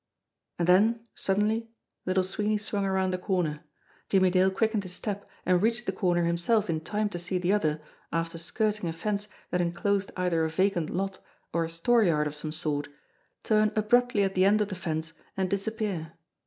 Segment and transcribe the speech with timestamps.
[0.57, 1.69] And then suddenly
[2.07, 3.59] Little Sweeney swung around a corner.
[4.09, 7.53] Jimmie Dale quickened his step, and reached the corner himself in time to see the
[7.53, 7.79] other,
[8.11, 11.19] after skirting a fence that enclosed either a vacant lot
[11.53, 12.87] or a store yard of some sort,
[13.43, 16.13] turn abruptly at the end of the fence and disappear.